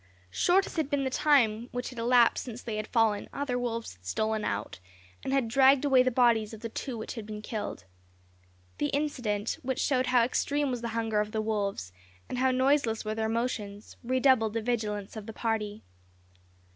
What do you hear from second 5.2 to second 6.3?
and had dragged away the